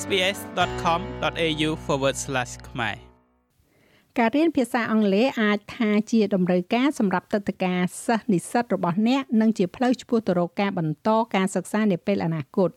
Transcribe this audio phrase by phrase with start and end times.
[0.00, 1.70] sbs.com.au/
[2.68, 2.96] ខ្មែរ
[4.18, 12.70] ការរៀនភាសាអង់គ្លេសអាចថាជាតម្រូវការសម្រាប់ទឹកតការសិស្សនិស្សិតរបស់អ្នកនិងជាផ្លូវឆ្ពោះទៅរកការបន្តការសិក្សានាពេលអនាគត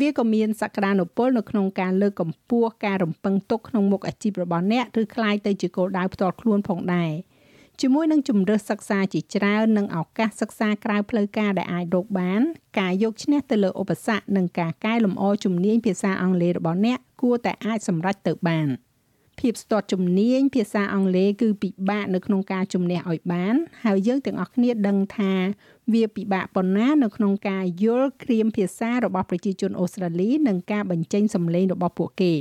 [0.00, 7.10] វាក៏មានសក្តានុពលនៅក្នុងការលើកកម្ពស់ការរំពឹងទុកក្នុងមុខអាជីពរបស់អ្នកឬคล้ายទៅជាគោលដៅផ្ទាល់ខ្លួនផងដែរ
[7.81, 12.41] ជាមួយនឹងជំរើសសិក្សាជាច្រើននិងឱកាសសិក្សាក្រៅផ្លូវការដែលអាចរកបាន
[12.79, 18.69] ការយកឈ្នះទៅលើឧបសគ្គនិងការកែលម្អជំនាញភាសាអង់គ្លេសរបស់អ្នកគួរតែអាចសម្រេចទៅបាន។
[19.39, 25.33] ភាពស្ទាត់ជំនាញភាសាអង់គ្លេសគឺពិបាកនៅក្នុងការជំនះឲ្យបាន ហើយយើងទាំងអស់គ្នាដឹងថា
[25.93, 32.33] វាពិបាកប៉ុណ្ណានៅក្នុងការយល់គ្រាមភាសារបស់ប្រជាជនអូស្ត្រាលីនិងការបញ្ចេញសំឡេងរបស់ពួកគេ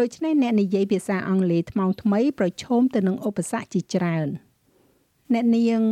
[0.00, 4.47] ដូច្នេះអ្នកនិយាយភាសាអង់គ្លេសថ្មោងថ្មីប្រឈមទៅនឹងឧបសគ្គជាច្រើន
[5.34, 5.82] អ្នកនាង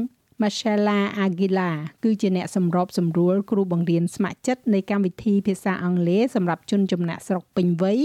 [0.42, 1.70] Marcella Aguila
[2.02, 8.00] គឺជាអ្នកសម្របសម្រួលគ្រូបង្រៀនស្ម័គ្រចិត្តនៃកម្មវិធីភាសាអង់គ្លេសសម្រាប់ជនចំណាក់ស្រុកពេញវ័យ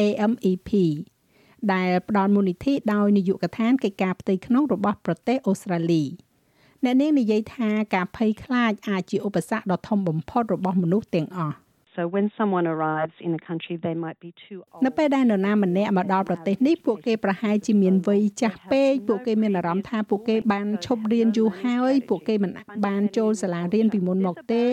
[0.00, 0.70] AMEP
[1.72, 6.04] ដែលផ្ដល់មូលនិធិដោយនាយកដ្ឋានកិច្ចការផ្ទៃក្នុងរបស់ប្រទេសអូស្ត្រាលី
[6.84, 11.56] អ្នកនាងនិយាយថាការភ័យខ្លាចអាចជាឧបសគ្គដ៏ធំបំផុតរបស់មនុស្សទាំងអស់
[11.96, 22.50] So when someone arrives in a country they might be too old នៅពេលដែលនរណាម្នាក់មកដល់ប្រទេសនេះពួកគេប្រហែលជាមានវ័យចាស់ពេកពួកគេមានអារម្មណ៍ថាពួកគេបានឈប់រៀនយូរហើយពួកគេមិន
[22.86, 24.64] បានចូលសាលារៀនពីមុនមកទេ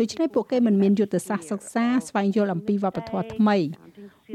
[0.00, 3.56] ដូច្នេះពួកគេមិនមានយុទ្ធសាស្ត្រសិក្សាស្វែងយល់អំពីវប្បធម៌ថ្មី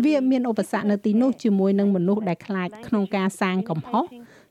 [0.03, 4.05] វាមានឧបសគ្គនៅទីនោះជាមួយនឹងមនុស្សដែលខ្លាចក្នុងការសាងកំហុស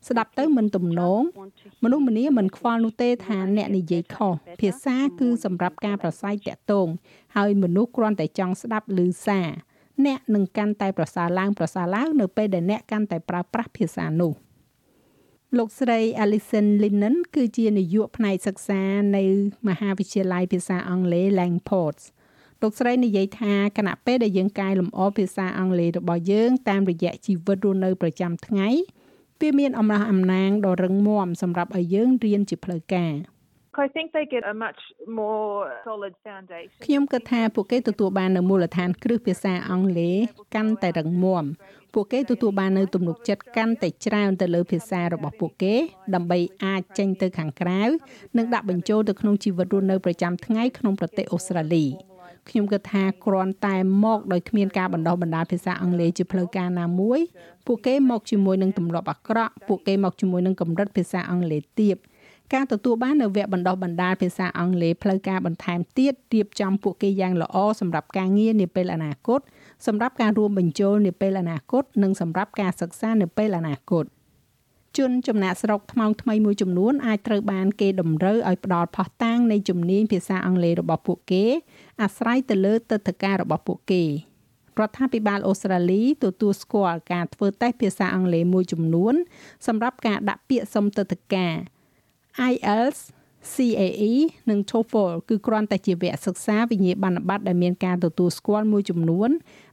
[0.09, 1.23] ស្ដាប់ទៅមិនទំនង
[1.85, 6.89] មនុស្សម្នាមិនខ្វល់នោះទេថាអ្នកនិយាយខុសភាសាគឺសម្រាប់ការប្រស័យតាក់ទង
[7.37, 9.49] ហើយមនុស្សគ្រាន់តែចង់ស្ដាប់ឮសារ
[10.07, 14.33] អ្នកនឹងកាន់តែប្រសើរឡើងប្រសើរឡើងនៅពេលដែលអ្នកកាន់តែប្រើប្រាស់ភាសានោះ
[15.59, 18.83] លោកស្រី Alison Lennon គឺជានាយកផ្នែកសិក្សា
[19.17, 19.25] នៅ
[19.69, 21.99] មហាវិទ្យាល័យភាសាអង់គ្លេស Langford
[22.63, 28.69] លោកស្រីនិយាយថាគណៈពេលដែលយើងកែលម្អភាសាអង់គ្លេសរបស់យើងតាមរយៈជីវិតរស់នៅប្រចាំថ្ងៃ
[29.43, 33.15] វាមានអំណះអំណាងដ៏រឹងមាំសម្រាប់ឲ្យយើងរៀនជាផ្លូវការ
[33.87, 34.81] I think they get a much
[35.21, 35.53] more
[35.89, 36.81] solid foundation.
[36.85, 40.17] ខ្ញុំគិតថាពួកគេទទួលបាននៅមូលដ្ឋានគ្រឹះភាសាអង់គ្លេស
[40.55, 41.45] កាន់តែរឹងមាំ
[41.95, 45.75] ពួកគេទទួលបាននៅទំនុកចិត្តកាន់តែច្រើនទៅលើភាសារបស់ពួកគេ
[46.15, 47.83] ដើម្បីអាចចេញទៅខាងក្រៅ
[48.37, 51.87] និងដាក់បញ្ចូលទៅក្នុងជីវិតរស់នៅប្រចាំថ្ងៃក្នុងប្រទេសអូស្ត្រាលី
[52.49, 57.21] ខ្ញុំគិតថាគ្រាន់តែមកដោយគ្មានការបណ្ដុះបណ្ដាលភាសាអង់គ្លេសជាផ្លូវការណាមួយ
[57.67, 61.97] ពួកគេមកជាមួយនឹងទម្លាប់អាក្រក់ពួកគេមកជាមួយនឹងកម្រិតភាសាអង់គ្លេសទាប
[62.55, 69.41] ការទទួលបាននៅវគ្គបណ្ដុះបណ្ដាលភាសាអង់គ្លេសផ្លូវការបន្ថែមទៀតរៀបចំពួកគេយ៉ាងល្អសម្រាប់ការងារនាពេលអនាគត
[69.87, 74.05] សម្រាប់ការរួមបញ្ចូលនាពេលអនាគតនិងសម្រាប់ការសិក្សានៅពេលអនាគត។
[74.99, 81.45] ជនចំណាក់ស្រុកថ្មោងថ្មីមួយចំនួនអាចត្រូវបានគេតម្រូវឲ្យផ្ដល់ផុសតាងនៃជំនាញភាសាអង់គ្លេសរបស់ពួកគេ
[82.03, 84.05] អាស្រ័យទៅលើទឹកធការរបស់ពួកគេ
[84.79, 89.15] រដ្ឋាភិបាលអូស្ត្រាលីទទួលស្គាល់ការធ្វើតេស្តភាសាអង់គ្លេសមួយចំនួន
[89.67, 91.55] សម្រាប់ការដាក់ពាក្យសុំទឹកធការ
[92.53, 93.01] IELTS
[93.53, 94.13] CAE
[94.51, 99.31] និង TOEFL គឺគ្រាន់តែជាវគ្គសិក្សាវិញ្ញាបនបត្រដែលមានការទទួលស្គាល់មួយចំនួន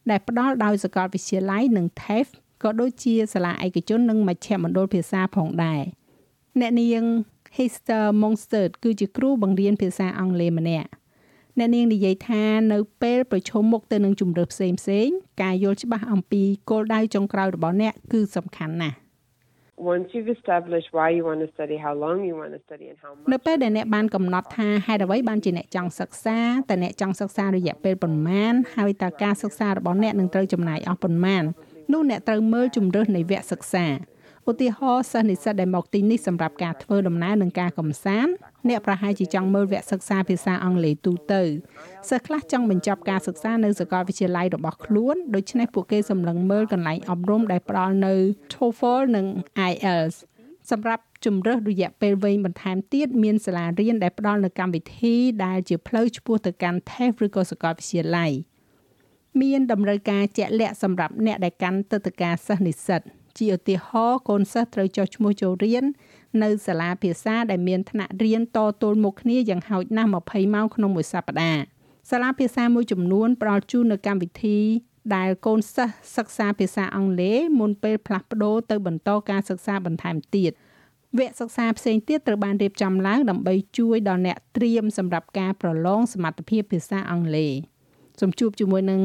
[0.10, 2.32] ដែលផ្ដល់ដោយសាកលវិទ្យាល័យនិង TAFE
[2.64, 5.82] ក៏ដូចជាសាលាឯកជននិងមជ្ឈមណ្ឌលភាសាផងដែរ
[6.60, 7.04] អ្នកនាង
[7.58, 10.90] Hester Monster គឺជាគ្រូបង្រៀនភាសាអង់គ្លេសម្នាក់
[11.58, 12.44] អ្នកនាងនិយាយថា
[12.74, 15.08] នៅពេលប្រឈមមុខទៅនឹងជំរើសផ្សេងផ្សេង
[15.42, 18.98] ការយល់ច្បាស់អំពីគោលដៅចុងក្រោយរបស់អ្នកគឺសំខាន់ណាស់
[19.94, 22.98] once you've established why you want to study how long you want to study and
[23.04, 31.44] how much នៅពេលដែលអ្នកបានកំណត់ថាហេតុអ្វីបានជាអ្នកចង់សិក្សាតើអ្នកចង់សិក្សារយៈពេលប៉ុន្មានហើយតើការសិក្សារបស់អ្នកនឹងត្រូវចំណាយអស់ប៉ុន្មាន
[31.92, 33.88] នោះអ្នកត្រូវមើលជំរើសនៃវគ្គសិក្សា
[34.50, 38.34] ឧទាហរណ៍សិស្សនិស្សិតដែលមកទីនេះសម្រាប់ការធ្វើដំណើរនិងការកំសាន្ត
[38.70, 41.42] អ្នកប្រហែលជាចង់មើលវគ្គសិក្សាភាសាអង់គ្លេសទូទៅ
[42.10, 48.14] សិស្សខ្លះចង់បញ្ចប់ការសិក្សានៅសាកលវិទ្យាល័យរបស់ខ្លួនដូច្នេះពួកគេសម្លឹងមើលកន្លែងអប់រំដែលផ្ដល់នៅ
[48.54, 49.26] TOEFL និង
[49.72, 50.16] IELTS
[50.72, 58.32] សម្រាប់ជំរើសរយៈពេលវែងបន្ថែមទៀតមានសាលារៀនដែលផ្ដល់នូវកម្មវិធីដែលជាផ្លូវឆ្ពោះទៅកាន់ TAFE ឬក៏សាកលវិទ្យាល័យ។
[59.42, 63.02] មានតម្រូវការជាក់លាក់សម្រាប់អ្នកដែលកាន់ទឹកតការសិស្សនិស្សិត
[63.38, 65.86] ជាឧទាហរណ៍កូនសិស្សត្រូវចុះឈ្មោះចូលរៀន
[66.44, 71.62] នៅសាលាភាសាដែលមានថ្នាក់រៀនតទល់មុខគ្នាយ៉ាងហោចណាស់20ម៉ោងក្នុងមួយសប្តាហ៍
[72.10, 74.60] សាលាភាសាមួយចំនួនផ្ដល់ជូននូវកម្មវិធី
[75.16, 80.52] ដែលកូនសិស្សសិក្សាភាសាអង់គ្លេសមុនពេលផ្លាស់ប្ដូរទៅបន្តការសិក្សាបន្ថែមទៀត
[81.18, 87.54] វគ្គសិក្សាផ្សេងទៀតត្រូវបានរៀបចំឡើងដើម្បីជួយដល់អ្នកត្រៀមសម្រាប់ការប្រឡងសមត្ថភាពភាសាអង់គ្លេស
[88.20, 89.02] សូមជួបជាមួយនឹង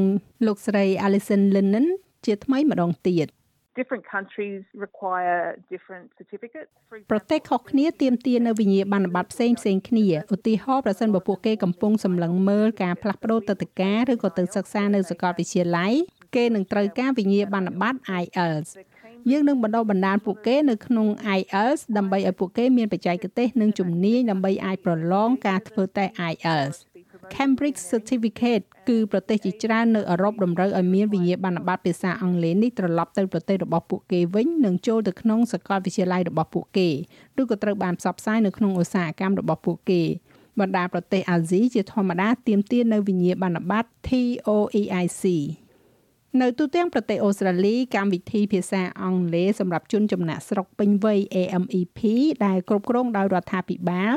[0.46, 1.86] លោកស្រី Alison Lennon
[2.26, 3.28] ជាថ្មីម្ដងទៀត
[3.78, 5.40] different countries require
[5.72, 6.70] different certificates
[7.12, 15.92] ប្រទេសខុសគ្នាទាមទារនៅវិញ្ញាបនបត្រផ្សេងផ្សេងគ្នាឧទាហរណ៍ប្រសិនបើពួកគេកំពុងសម្លឹងមើលការផ្លាស់ប្ដូរទឹកតការឬក៏ទៅសិក្សានៅសាកលវិទ្យាល័យ
[16.34, 18.70] គេនឹងត្រូវការវិញ្ញាបនបត្រ IELTS
[19.30, 21.06] យើងនឹងបណ្ដុះបណ្ដាលពួកគេនៅក្នុង
[21.38, 26.76] IELTS ដើម្បីឲ្យពួកគេមានបច្ចេកទេសនិងជំនាញដើម្បីអាចប្រឡងការធ្វើតេស្ត IELTS
[27.34, 36.88] Cambridge Certificate គឺប្រទេសជាច្រើននៅអឺរ៉ុបតម្រូវឲ្យមានវិញ្ញាបនបត្រភាសាអង់គ្លេសនេះត្រឡប់ទៅប្រទេសរបស់ពួកគេវិញនិងចូលទៅក្នុងសាកលវិទ្យាល័យរបស់ពួកគេ
[37.40, 40.02] ឬក៏ត្រូវបានផ្សព្វផ្សាយនៅក្នុងឧស្សាហកម្មរបស់ពួកគេ
[40.60, 45.24] បណ្ដាប្រទេសអាស៊ីជាធម្មតាទាមទារនៅវិញ្ញាបនបត្រ TOEIC
[46.40, 52.00] នៅទូទាំងប្រទេសអូស្ត្រាលីកម្មវិធីភាសាអង់គ្លេសសម្រាប់ជនចំណាក់ស្រុកពេញវ័យ AMEP
[52.44, 54.14] ដែលគ្រប់គ្រងដោយរដ្ឋាភិបាល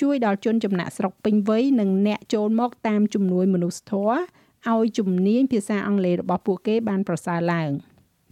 [0.00, 4.16] ជួយដល់ជនចំណាក់ស្រុកពេញវ័យនិងអ្នកចូលមកតាមជំនួយមនុស្សធម៌
[4.72, 7.70] ឲ្យជំនាញភាសាអង់គ្លេសរបស់ពួកគេបានប្រសើរឡើង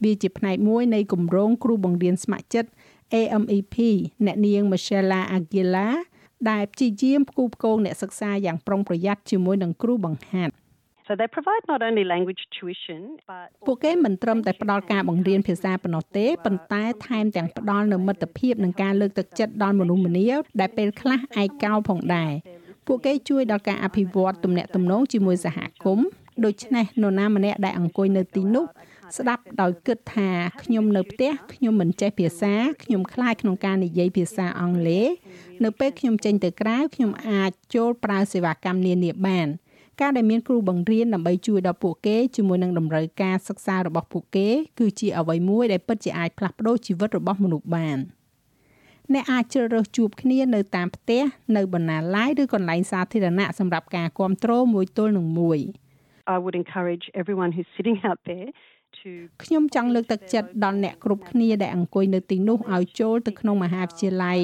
[0.02, 2.70] វាជាផ្នែកមួយនៃគម្រោងគ្រូបង្រៀនស្ម័គ្រចិត្ត
[3.14, 3.76] AMEP
[4.26, 5.88] អ្នកនាង Michelle Aguila
[6.50, 10.54] ដែលព្យាយាមផ្គូផ្គងអ្នកសិក្សាយ៉ាងប្រុងប្រយ័ត្នជាមួយនឹងគ្រូបង្ហាត់
[11.06, 20.28] So they provide not only language tuition but ពួកគេមិនត្រឹមតែផ្ដល់ការបង្រៀនភាសាប៉ុណ្ណោះទេប៉ុន្តែថែមទាំងផ្ដល់នូវមិត្តភាពនិងការលើកទឹកចិត្តដល់មនុស្សម្នា
[20.60, 22.32] ដែលពេលខ្លះឯកោផងដែរ
[22.86, 26.06] ពួកគេជួយដល់ការអភិវឌ្ឍទំនាក់ទំនងជាមួយសហគមន៍
[26.44, 28.64] ដូច្នេះនរណាម្នាក់ដែលអង្គុយនៅទីនោះ
[29.18, 30.30] ស្ដាប់ដោយគិតថា
[30.62, 32.54] ខ្ញុំនៅផ្ទះខ្ញុំមិនចេះភាសា
[32.84, 35.06] ខ្ញុំខ្លាចក្នុងការនិយាយភាសាអង់គ្លេស
[35.64, 39.48] នៅពេលខ្ញុំចេញទៅក្រៅខ្ញុំអាចចូលប្រើសេវាកម្មនានាបាន
[40.00, 44.48] ការដែលមានគ្រូបង្រៀនដើម្បីជួយដល់ពួកគេជាមួយនឹងតម្រូវការសិក្សារបស់ពួកគេ
[44.78, 47.98] គឺជាអ្វីមួយដែលពិតជាអាចផ្លាស់ប្ដូរជីវិតរបស់មនុស្សបាន
[49.12, 51.22] អ្នកអាចជ្រើសរើសជួបគ្នានៅតាមផ្ទះ
[51.56, 55.58] នៅបណ្ណាល័យឬកន្លែងសាធារណៈសម្រាប់ការគ្រប់គ្រងមួយទល់នឹងមួយ
[56.34, 58.48] I would encourage everyone who's sitting out there
[58.98, 59.10] to
[59.44, 64.40] ខ្ញុំចង់លើកទឹកចិត្តដល់អ្នកគ្រប់គ្នាដែលអង្គុយនៅទីនោះឲ្យចូលទៅក្នុងមហាវិទ្យាល័យ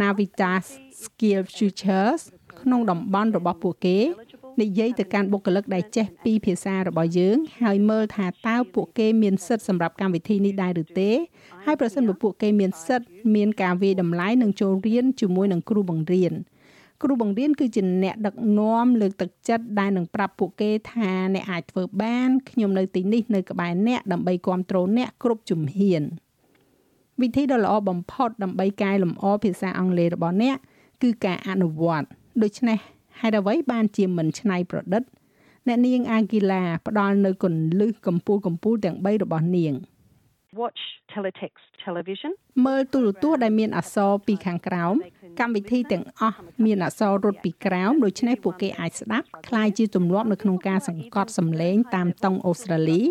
[0.00, 0.66] Navitas
[1.02, 2.22] Skill Futures
[2.60, 4.33] ក្នុងតំបន់របស់ពួកគេនិ
[4.78, 11.10] យាយទៅកាន់បុគ្គលិកដែលចេះពីភាសារបស់យើង ហើយមើលថាតើពួកគេមានសិទ្ធិសម្រាប់កម្មវិធីនេះដែរឬទេ
[11.64, 16.34] ហើយប្រសិនបើពួកគេមានសិទ្ធិមានការវាយតម្លៃនិងចូលរៀនជាមួយនឹងគ្រូបង្រៀន
[17.02, 26.02] គ្រូបង្រៀនគឺជាអ្នកដឹកនាំលើកទឹកចិត្តដែលនឹងប្រាប់ពួកគេថាអ្នកអាចធ្វើបានខ្ញុំនៅទីនេះនៅក្បែរអ្នកដើម្បីគ្រប់គ្រងអ្នកគ្រប់ជំហាន
[27.22, 30.56] វិធីដ៏ល្អបំផុតដើម្បីកែលម្អភាសាអង់គ្លេសរបស់អ្នក
[31.02, 32.06] គឺការអនុវត្ត
[32.42, 32.78] ដូច្នេះ
[33.20, 35.02] ហេតុអ្វីបានជាមិនច្នៃប្រឌិត
[35.66, 39.72] អ្នកនាងអាគីឡាផ្ដល់នៅគន្លឹះកម្ពូលកម្ពូលទាំង3របស់នាង
[40.61, 40.81] watch
[41.13, 42.31] teletext television
[42.65, 44.95] មើលទូរទស្សន៍ដែលមានអក្សរពីខាងក្រោម
[45.39, 53.01] កម្មវិធីទាំងអស់មានអក្សររត់ពីក្រោមដូច្នេះពួកគេអាចស្ដាប់คล้ายជាទម្លាប់នៅក្នុងការសង្កត់សម្លេងតាមតុងអូស្ត្រាលី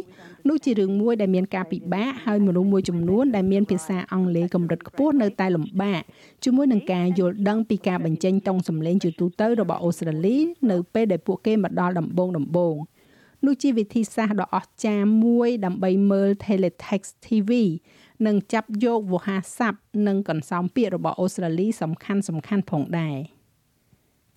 [0.49, 6.03] នោះជារឿងមួយដែលមានការពិបាកហើយមនុស្សមួយចំនួនដែលមានភាសាអង់គ្លេសកម្រិតខ្ពស់នៅតែលំបាក
[6.45, 10.37] ជាមួយនឹងការយល់ដឹងពីការបញ្ចេញតុងសម្លេងជាទូទៅរបស់អូស្ត្រាលី
[10.71, 12.77] នៅពេលដែលពួកគេមកដល់ដំបូងដំបូង
[13.46, 17.52] នោះជាវិធីសាស្ត្រដ៏អស្ចារ្យមួយដើម្បីមើល teletext TV
[18.26, 23.18] និងចាប់យកវោហារស័ព្ទនិងកន្សោមពាក្យរបស់អូស្ត្រាលីសំខាន់សំខាន់ផងដែរ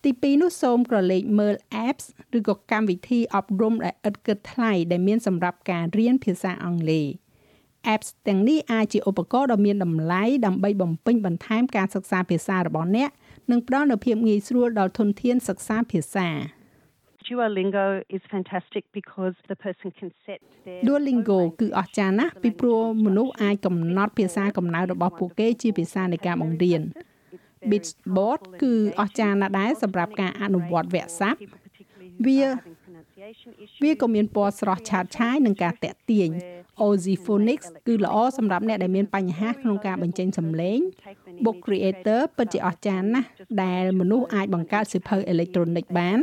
[0.05, 1.55] ទី2នោះសូមក្រឡេកមើល
[1.87, 2.05] apps
[2.39, 7.07] ឬក៏កម្មវិធីអប់រំដែលឥតគិតថ្លៃដែលមានសម្រាប់ការរៀនភាសាអង់គ្លេស
[7.95, 13.11] apps ទាំងនេះអាចជាឧបករណ៍ដ៏មានតម្លៃដើម្បីបំពេញបន្ថែមការសិក្សាភាសារបស់អ្នក
[13.51, 16.29] និងផ្ដល់នូវភាពងាយស្រួលដល់ធនធានសិក្សាភាសា
[17.29, 26.83] Duolingo is fantastic because the person can set their Duolingo គឺអស្ចារ្យណាស់ពីព្រោះមនុស្សអាចកំណត់ភាសាកំណើតរបស់ពួកគេជាភាសានៃការបង្រៀន
[27.71, 31.39] Bitsboard គឺអស្ចារ្យណាស់ដែរសម្រាប់ការអនុវត្តវគ្គស័ព្ទ
[32.27, 32.41] វា
[33.83, 36.31] វាក៏មានពណ៌ស្រស់ឆើតឆាយនិងការតាក់ទាញ
[36.83, 40.79] Aussie Phonics គឺល្អសម្រាប់អ្នកដែលមានបញ្ហាក្នុងការបញ្ចេញសំឡេង
[41.45, 43.29] Book Creator ពិតជាអស្ចារ្យណាស់
[43.63, 46.19] ដែលមនុស្សអាចបង្កើតសៀវភៅអេឡិចត្រូនិកបាន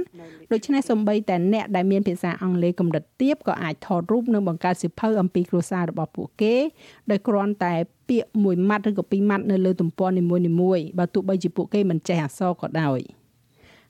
[0.52, 6.56] ដូច្នេះសូម្បីតែអ្នកដែលមានភាសាអង់គ្លេសកម្រិតទាបក៏អាចថតរូបនិងបង្កើតសៀវភៅអំពីគ្រួសាររបស់ពួកគេ
[7.12, 7.74] ដោយគ្រាន់តែ
[8.10, 10.24] ពាក្យមួយម៉ាត់ឬក៏ពីរម៉ាត់នៅលើទំព័រនី
[10.62, 13.00] មួយៗបើទោះបីជាពួកគេមិនចេះអក្សរក៏ដោយ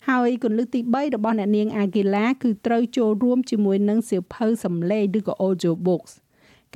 [0.09, 6.13] ហើយគន្លឹះទី3របស់អ្នកនាងអាហ្គីឡាគឺត្រូវចូលរួមជាមួយនឹងសៀវភៅសំឡេងឬក៏ audio books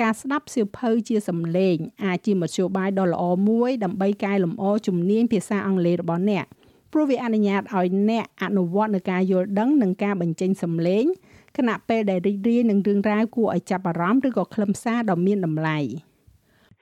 [0.02, 6.46] ការស្ដាប់សៀវភៅជាសំឡេងអាចជាមធ្យោបាយដ៏ល្អមួយដើម្បីកែលម្អជំនាញភាសាអង់គ្លេសរបស់អ្នក
[6.94, 11.06] ព្រោះវាអនុញ្ញាតឲ្យអ្នកអនុវត្តនឹងការយល់ដឹងនិងការបញ្ចេញសំឡេង
[11.58, 15.80] ខណៈពេលដែលរីករាយនឹងរឿងរ៉ាវគួរឲ្យចាប់អារម្មណ៍ឬក៏ខ្លឹមសារដ៏មានតម្លៃ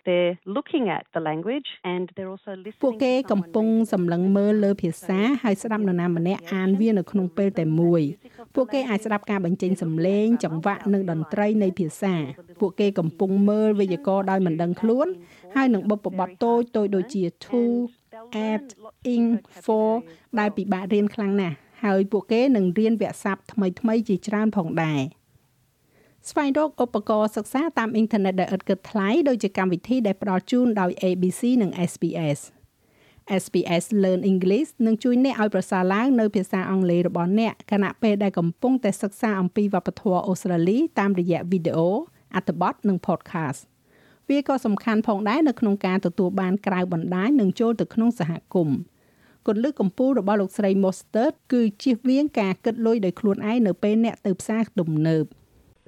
[0.07, 8.01] they're looking at the language and they're also listening ពួកគេកំពុងសម្លឹងមើលលើភាសាហើយស្ដាប់នរណាម្នាក់អានវានៅក្នុងពេលតែមួយ
[8.55, 12.13] ពួកគេអាចស្ដាប់ការបញ្ចេញសំឡេងចង្វាក់និងតន្ត្រីនៃភាសា
[12.61, 15.07] ពួកគេកំពុងមើលវេយ្យាករណ៍ដោយមិនដឹងខ្លួន
[15.55, 17.61] ហើយនឹងបុព្វបត្តិតូចតូចដូចជា to
[18.49, 18.65] at
[19.13, 19.25] in
[19.65, 19.89] for
[20.39, 25.01] ដែលពិបាករៀនខ្លាំងណាស់ហើយពួកគេនឹងរៀនវគ្គស័ព្ទថ្មីថ្មីជាច្រើនផងដែរ
[26.29, 32.39] ស្វែងរកឧបករណ៍សិក្សាតាមអ៊ីនធឺណិតដែលឥតគិតថ្លៃដូចជាកម្មវិធីដែលផ្ដល់ជូនដោយ ABC និង SBS
[33.43, 41.89] SPS Learn English នឹងជួយអ្នកឲ្យប្រសើរឡើងនៅភាសាអង់គ្លេសរបស់អ្នកខណៈពេលដែលកំពុងតែសិក្សាអំពីវប្បធម៌អូស្ត្រាលីតាមរយៈវីដេអូ
[42.35, 43.61] អត្ថបទនិង podcast
[44.29, 48.77] វាក៏សំខាន់ផងដែរនៅក្នុងការទទួលបានក្រៅបណ្ដាញនិងចូលទៅក្នុងសហគមន៍
[49.47, 55.25] គន្លឹះកម្ពុជារបស់លោកស្រី Mostert គឺជៀសវាងការគិតលុយដោយខ្លួនឯងនៅពេលអ្នកទៅផ្សារទំនើប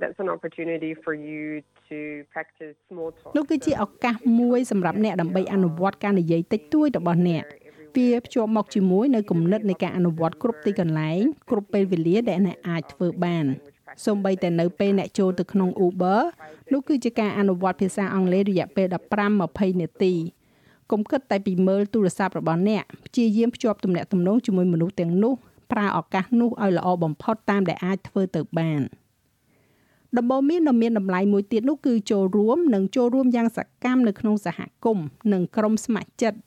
[0.01, 1.43] That's an opportunity for you
[1.89, 1.97] to
[2.33, 3.31] practice small talk.
[3.37, 7.43] នោះគឺជាឱកាសមួយសម្រាប់អ្នកដើម្បីអនុវត្តការនិយាយតិចតួចរបស់អ្នក
[7.97, 13.45] វាភ្ជាប់មកជាមួយនៅគំនិតនៃការអនុវត្តគ្រប់ទីកន្លែងគ្រប់ពេលវេលាដែលអ្នកអាចធ្វើបាន
[14.05, 16.21] សូម្បីតែនៅពេលអ្នកចូលទៅក្នុង Uber
[16.73, 18.87] នោះគឺជាការអនុវត្តភាសាអង់គ្លេសរយៈពេល
[19.33, 20.13] 15-20នាទី
[20.91, 25.33] កុំគិតតែពីមើលទូរស័ព្ទរបស់អ្នកព្យាយាមភ្ជាប់ទំនាក់ទំនងជាមួយមនុស្សទាំងនោះ
[25.71, 28.81] ប្រើឱកាសនោះឲ្យល្អបំផុតតាមដែលអាចធ្វើទៅបាន
[30.17, 36.39] ដំបូងមានដ៏មានតម្លៃមួយទៀតនោះគឺចូលរួមនិងចូលរួមយ៉ាងសកម្មនៅក្នុងសហគមន៍និងក្រុមស្ម័គ្រចិត្ត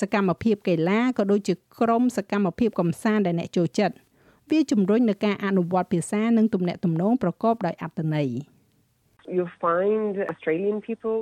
[0.00, 3.94] សកម្មភាពកីឡាក៏ដូចជាក្រុមសកម្មភាពកំសាន្តដែលអ្នកចូលចិត្ត
[4.50, 8.30] វាជំរុញនឹងការអនុវត្តភាសានិងទំនាក់ទំនងប្រកបដោយអត្ថន័យ
[9.38, 11.16] You find Australian people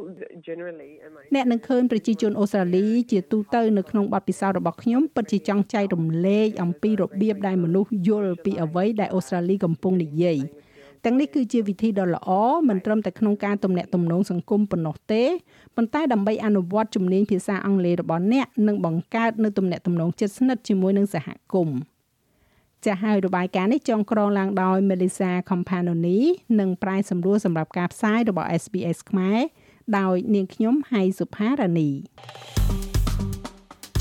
[0.48, 0.92] generally
[1.34, 10.38] អ្នកនឹងឃើញប្រជាជនអូស្ត្រាលីជាទូទៅនៅក្នុងបទពិសោធន៍របស់ខ្ញុំពិតជាចង់ចែករំលែកអំពីរបៀបដែលមនុស្សយល់ពីអ្វីដែលអូស្ត្រាលីកំពុងនិយាយ
[11.04, 12.30] ទាំងនេះគឺជាវិធីដ៏ល្អ
[12.68, 15.24] មិនត្រឹមតែក្នុងការទំនាក់ទំនងសង្គមប៉ុណ្ណោះទេ
[15.76, 21.78] ប៉ុន្តែដើម្បីអនុវត្តជំនាញភាសាអង់គ្លេសរបស់អ្នកនិងបង្កើតនូវទំនាក់ទំនងជិតស្និទ្ធជាមួយនឹងសហគមន៍
[22.84, 26.18] ចាស់ហើយរបាយការណ៍នេះចងក្រងឡើងដោយ Melissa Companoni
[26.60, 29.38] និងប្រាយសម្រួលសម្រាប់ការផ្សាយរបស់ SBS ខ្មែរ
[29.98, 31.90] ដោយនាងខ្ញុំហៃសុផារ៉ានី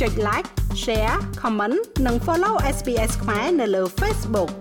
[0.01, 0.49] ចុច like
[0.83, 4.51] share comment និង follow SBS ខ្មែរនៅលើ Facebook